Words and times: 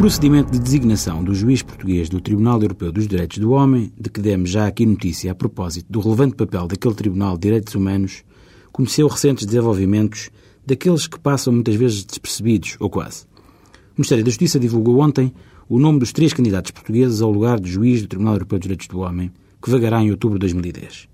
procedimento 0.00 0.50
de 0.50 0.58
designação 0.58 1.22
do 1.22 1.34
juiz 1.34 1.60
português 1.60 2.08
do 2.08 2.22
Tribunal 2.22 2.58
Europeu 2.62 2.90
dos 2.90 3.06
Direitos 3.06 3.36
do 3.36 3.50
Homem, 3.50 3.92
de 4.00 4.08
que 4.08 4.18
demos 4.18 4.48
já 4.48 4.66
aqui 4.66 4.86
notícia 4.86 5.30
a 5.30 5.34
propósito 5.34 5.92
do 5.92 6.00
relevante 6.00 6.36
papel 6.36 6.66
daquele 6.66 6.94
Tribunal 6.94 7.34
de 7.34 7.42
Direitos 7.42 7.74
Humanos, 7.74 8.24
conheceu 8.72 9.06
recentes 9.06 9.44
desenvolvimentos 9.44 10.30
daqueles 10.66 11.06
que 11.06 11.20
passam 11.20 11.52
muitas 11.52 11.74
vezes 11.74 12.02
despercebidos, 12.02 12.78
ou 12.80 12.88
quase. 12.88 13.24
O 13.24 13.98
Ministério 13.98 14.24
da 14.24 14.30
Justiça 14.30 14.58
divulgou 14.58 15.00
ontem 15.00 15.34
o 15.68 15.78
nome 15.78 15.98
dos 15.98 16.12
três 16.12 16.32
candidatos 16.32 16.70
portugueses 16.70 17.20
ao 17.20 17.30
lugar 17.30 17.60
de 17.60 17.70
juiz 17.70 18.00
do 18.00 18.08
Tribunal 18.08 18.36
Europeu 18.36 18.58
dos 18.58 18.64
Direitos 18.64 18.86
do 18.86 19.00
Homem, 19.00 19.30
que 19.62 19.68
vagará 19.68 20.02
em 20.02 20.10
outubro 20.10 20.38
de 20.38 20.46
2010. 20.46 21.10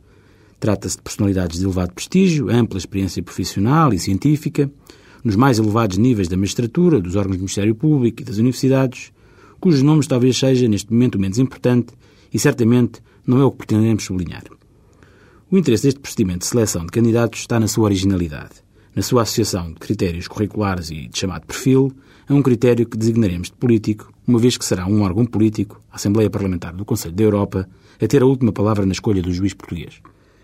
Trata-se 0.61 0.97
de 0.97 1.03
personalidades 1.03 1.59
de 1.59 1.65
elevado 1.65 1.93
prestígio, 1.93 2.49
ampla 2.51 2.79
experiência 2.79 3.21
profissional 3.21 3.93
e 3.93 3.99
científica, 3.99 4.71
nos 5.27 5.35
mais 5.35 5.59
elevados 5.59 5.99
níveis 5.99 6.29
da 6.29 6.37
magistratura, 6.37 7.01
dos 7.01 7.17
órgãos 7.17 7.37
do 7.37 7.41
Ministério 7.41 7.75
Público 7.75 8.23
e 8.23 8.25
das 8.25 8.39
universidades, 8.39 9.11
cujos 9.59 9.83
nomes 9.83 10.07
talvez 10.07 10.39
seja, 10.39 10.69
neste 10.69 10.93
momento, 10.93 11.17
o 11.17 11.21
menos 11.21 11.37
importante 11.37 11.95
e 12.33 12.39
certamente 12.39 13.03
não 13.27 13.41
é 13.41 13.45
o 13.45 13.51
que 13.51 13.57
pretendemos 13.57 14.05
sublinhar. 14.05 14.45
O 15.51 15.59
interesse 15.59 15.83
deste 15.83 15.99
procedimento 15.99 16.39
de 16.39 16.47
seleção 16.47 16.87
de 16.87 16.93
candidatos 16.93 17.41
está 17.41 17.59
na 17.59 17.67
sua 17.67 17.87
originalidade, 17.87 18.53
na 18.95 19.03
sua 19.03 19.23
associação 19.23 19.73
de 19.73 19.81
critérios 19.81 20.29
curriculares 20.29 20.91
e 20.91 21.09
de 21.09 21.19
chamado 21.19 21.45
perfil 21.45 21.93
a 22.29 22.33
um 22.33 22.41
critério 22.41 22.87
que 22.87 22.97
designaremos 22.97 23.49
de 23.49 23.55
político, 23.55 24.13
uma 24.29 24.39
vez 24.39 24.57
que 24.57 24.65
será 24.65 24.87
um 24.87 25.03
órgão 25.03 25.27
político, 25.27 25.81
a 25.91 25.97
Assembleia 25.97 26.31
Parlamentar 26.31 26.73
do 26.73 26.85
Conselho 26.85 27.17
da 27.17 27.25
Europa, 27.25 27.69
a 28.01 28.07
ter 28.07 28.23
a 28.23 28.27
última 28.27 28.53
palavra 28.53 28.87
na 28.87 28.93
escolha 28.93 29.23
do 29.23 29.33
juiz 29.33 29.55
português. 29.55 30.01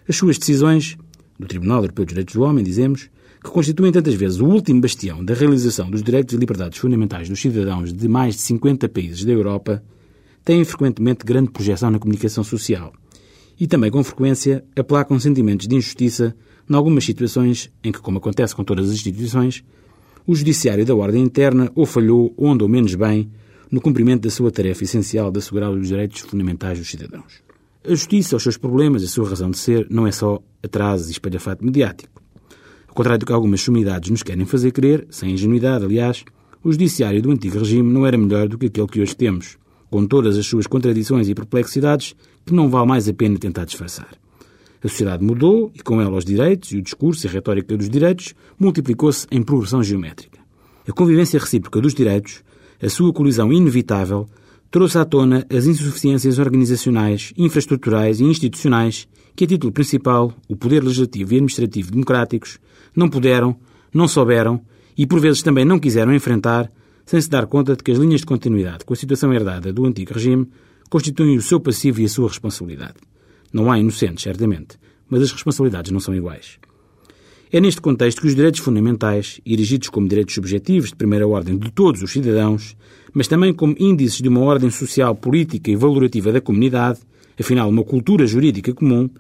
As 0.09 0.17
suas 0.17 0.39
decisões, 0.39 0.99
do 1.39 1.47
Tribunal 1.47 1.83
Europeu 1.83 2.05
dos 2.05 2.15
Direitos 2.15 2.35
do 2.35 2.43
Homem, 2.43 2.65
dizemos, 2.65 3.09
que 3.43 3.51
constituem 3.51 3.91
tantas 3.91 4.15
vezes 4.15 4.41
o 4.41 4.47
último 4.47 4.81
bastião 4.81 5.25
da 5.25 5.35
realização 5.35 5.91
dos 5.91 6.03
direitos 6.03 6.35
e 6.35 6.39
liberdades 6.39 6.79
fundamentais 6.79 7.29
dos 7.29 7.41
cidadãos 7.41 7.93
de 7.93 8.09
mais 8.09 8.37
de 8.37 8.43
50 8.43 8.89
países 8.89 9.25
da 9.25 9.33
Europa, 9.33 9.83
têm 10.45 10.65
frequentemente 10.65 11.25
grande 11.25 11.51
projeção 11.51 11.91
na 11.91 11.99
comunicação 11.99 12.45
social 12.45 12.93
e 13.59 13.67
também, 13.67 13.91
com 13.91 14.03
frequência, 14.03 14.65
aplacam 14.77 15.19
sentimentos 15.19 15.67
de 15.67 15.77
injustiça 15.77 16.35
em 16.69 16.75
algumas 16.75 17.05
situações 17.05 17.71
em 17.83 17.93
que, 17.93 18.01
como 18.01 18.19
acontece 18.19 18.55
com 18.55 18.65
todas 18.65 18.89
as 18.89 18.95
instituições, 18.95 19.65
o 20.27 20.35
Judiciário 20.35 20.85
da 20.85 20.95
Ordem 20.95 21.23
Interna 21.23 21.71
ou 21.75 21.85
falhou, 21.85 22.33
ou 22.37 22.51
andou 22.51 22.69
menos 22.69 22.95
bem, 22.95 23.31
no 23.71 23.81
cumprimento 23.81 24.23
da 24.23 24.31
sua 24.31 24.51
tarefa 24.51 24.85
essencial 24.85 25.31
de 25.31 25.39
assegurar 25.39 25.71
os 25.71 25.89
direitos 25.89 26.21
fundamentais 26.21 26.79
dos 26.79 26.89
cidadãos. 26.89 27.43
A 27.85 27.91
justiça, 27.91 28.37
os 28.37 28.43
seus 28.43 28.57
problemas 28.57 29.03
e 29.03 29.07
a 29.07 29.09
sua 29.09 29.29
razão 29.29 29.51
de 29.51 29.59
ser 29.59 29.87
não 29.91 30.07
é 30.07 30.13
só 30.13 30.41
atraso 30.63 31.09
e 31.09 31.13
espalhafato 31.13 31.65
mediático. 31.65 32.22
Ao 32.93 32.95
contrário 32.95 33.21
do 33.21 33.25
que 33.25 33.33
algumas 33.33 33.63
sumidades 33.63 34.11
nos 34.11 34.23
querem 34.23 34.45
fazer 34.45 34.71
crer, 34.71 35.07
sem 35.09 35.31
ingenuidade, 35.31 35.83
aliás, 35.83 36.27
o 36.63 36.71
judiciário 36.71 37.23
do 37.23 37.31
antigo 37.31 37.59
regime 37.59 37.91
não 37.91 38.07
era 38.07 38.19
melhor 38.19 38.47
do 38.47 38.59
que 38.59 38.67
aquele 38.67 38.87
que 38.87 39.01
hoje 39.01 39.17
temos, 39.17 39.57
com 39.91 40.07
todas 40.07 40.37
as 40.37 40.45
suas 40.45 40.67
contradições 40.67 41.27
e 41.27 41.35
perplexidades 41.35 42.15
que 42.45 42.53
não 42.53 42.69
vale 42.69 42.87
mais 42.87 43.09
a 43.09 43.15
pena 43.15 43.39
tentar 43.39 43.65
disfarçar. 43.65 44.11
A 44.85 44.89
sociedade 44.89 45.25
mudou 45.25 45.73
e, 45.75 45.79
com 45.79 46.03
ela, 46.03 46.19
os 46.19 46.25
direitos 46.27 46.71
e 46.73 46.77
o 46.77 46.83
discurso 46.83 47.27
e 47.27 47.31
a 47.31 47.33
retórica 47.33 47.75
dos 47.79 47.89
direitos 47.89 48.35
multiplicou-se 48.59 49.27
em 49.31 49.43
progressão 49.43 49.83
geométrica. 49.83 50.39
A 50.87 50.93
convivência 50.93 51.41
recíproca 51.41 51.81
dos 51.81 51.95
direitos, 51.95 52.45
a 52.79 52.91
sua 52.91 53.11
colisão 53.11 53.51
inevitável, 53.51 54.29
trouxe 54.73 54.97
à 54.97 55.05
tona 55.05 55.47
as 55.55 55.67
insuficiências 55.67 56.39
organizacionais, 56.39 57.35
infraestruturais 57.37 58.21
e 58.21 58.25
institucionais 58.25 59.07
que, 59.37 59.45
a 59.45 59.47
título 59.47 59.71
principal, 59.71 60.33
o 60.49 60.57
poder 60.57 60.83
legislativo 60.83 61.31
e 61.33 61.37
administrativo 61.37 61.91
democráticos 61.93 62.59
não 62.97 63.07
puderam, 63.07 63.55
não 63.93 64.09
souberam 64.09 64.63
e 64.97 65.07
por 65.07 65.21
vezes 65.21 65.43
também 65.43 65.67
não 65.67 65.79
quiseram 65.79 66.15
enfrentar, 66.15 66.73
sem 67.05 67.21
se 67.21 67.29
dar 67.29 67.47
conta 67.47 67.77
de 67.77 67.83
que 67.83 67.93
as 67.93 67.99
linhas 67.99 68.21
de 68.21 68.27
continuidade 68.27 68.87
com 68.87 68.95
a 68.95 68.97
situação 68.97 69.33
herdada 69.33 69.71
do 69.75 69.85
antigo 69.85 70.15
regime 70.15 70.49
constituem 70.89 71.37
o 71.37 71.43
seu 71.43 71.61
passivo 71.61 72.01
e 72.01 72.07
a 72.07 72.09
sua 72.09 72.29
responsabilidade. 72.29 72.97
Não 73.53 73.71
há 73.71 73.79
inocentes, 73.79 74.25
certamente, 74.25 74.79
mas 75.07 75.21
as 75.21 75.33
responsabilidades 75.33 75.93
não 75.93 76.01
são 76.01 76.15
iguais. 76.15 76.59
É 77.55 77.61
neste 77.61 77.83
contexto 77.83 78.23
que 78.23 78.27
os 78.27 78.35
direitos 78.35 78.61
fundamentais, 78.61 79.39
erigidos 79.45 79.91
como 79.91 80.09
direitos 80.09 80.35
subjetivos 80.35 80.89
de 80.89 80.97
primeira 80.97 81.29
ordem 81.29 81.59
de 81.59 81.71
todos 81.71 82.03
os 82.03 82.11
cidadãos, 82.11 82.75
mas 83.13 83.29
também 83.29 83.53
como 83.53 83.77
índices 83.79 84.23
de 84.23 84.29
uma 84.31 84.41
ordem 84.41 84.71
social, 84.71 85.15
política 85.15 85.71
e 85.71 85.77
valorativa 85.77 86.33
da 86.33 86.41
comunidade, 86.41 87.01
afinal 87.39 87.69
uma 87.69 87.85
cultura 87.85 88.27
jurídica 88.27 88.73
comum, 88.73 89.11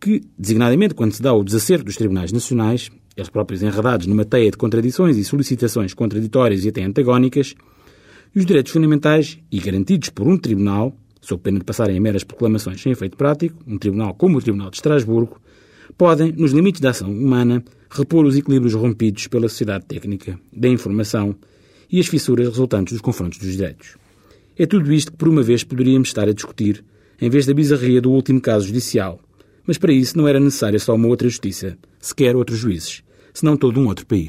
que, 0.00 0.22
designadamente 0.36 0.92
quando 0.92 1.12
se 1.12 1.22
dá 1.22 1.32
o 1.32 1.44
desacerto 1.44 1.84
dos 1.84 1.94
tribunais 1.94 2.32
nacionais, 2.32 2.90
eles 3.16 3.28
próprios 3.28 3.62
enredados 3.62 4.08
numa 4.08 4.24
teia 4.24 4.50
de 4.50 4.56
contradições 4.56 5.16
e 5.16 5.22
solicitações 5.22 5.94
contraditórias 5.94 6.64
e 6.64 6.70
até 6.70 6.82
antagónicas, 6.82 7.54
os 8.34 8.44
direitos 8.44 8.72
fundamentais 8.72 9.38
e 9.52 9.60
garantidos 9.60 10.08
por 10.08 10.26
um 10.26 10.36
tribunal, 10.36 10.92
sob 11.20 11.40
pena 11.44 11.60
de 11.60 11.64
passarem 11.64 11.96
a 11.96 12.00
meras 12.00 12.24
proclamações 12.24 12.82
sem 12.82 12.90
efeito 12.90 13.16
prático, 13.16 13.62
um 13.68 13.78
tribunal 13.78 14.14
como 14.14 14.36
o 14.36 14.42
Tribunal 14.42 14.68
de 14.68 14.78
Estrasburgo, 14.78 15.40
podem, 15.96 16.32
nos 16.32 16.52
limites 16.52 16.80
da 16.80 16.90
ação 16.90 17.10
humana, 17.10 17.64
repor 17.90 18.24
os 18.24 18.36
equilíbrios 18.36 18.74
rompidos 18.74 19.26
pela 19.26 19.48
sociedade 19.48 19.86
técnica, 19.86 20.38
da 20.52 20.68
informação 20.68 21.34
e 21.90 22.00
as 22.00 22.06
fissuras 22.06 22.48
resultantes 22.48 22.92
dos 22.92 23.00
confrontos 23.00 23.38
dos 23.38 23.52
direitos. 23.52 23.96
É 24.58 24.66
tudo 24.66 24.92
isto 24.92 25.12
que, 25.12 25.18
por 25.18 25.28
uma 25.28 25.42
vez, 25.42 25.62
poderíamos 25.62 26.08
estar 26.08 26.28
a 26.28 26.32
discutir, 26.32 26.84
em 27.20 27.30
vez 27.30 27.46
da 27.46 27.54
bizarria 27.54 28.00
do 28.00 28.10
último 28.10 28.40
caso 28.40 28.66
judicial, 28.66 29.20
mas 29.66 29.78
para 29.78 29.92
isso 29.92 30.16
não 30.16 30.28
era 30.28 30.40
necessária 30.40 30.78
só 30.78 30.94
uma 30.94 31.08
outra 31.08 31.28
justiça, 31.28 31.76
sequer 32.00 32.36
outros 32.36 32.58
juízes, 32.58 33.02
senão 33.34 33.56
todo 33.56 33.80
um 33.80 33.86
outro 33.86 34.06
país. 34.06 34.28